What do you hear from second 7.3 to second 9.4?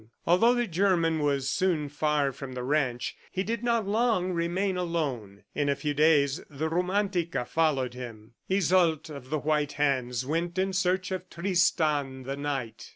followed him.... Iseult of the